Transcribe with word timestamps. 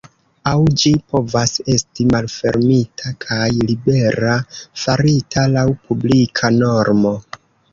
Aŭ 0.51 0.59
ĝi 0.83 0.91
povas 1.11 1.51
esti 1.73 2.05
malfermita 2.13 3.13
kaj 3.25 3.51
libera, 3.67 4.33
farita 4.85 5.47
laŭ 5.57 5.67
publika 5.85 6.55
normo. 6.57 7.17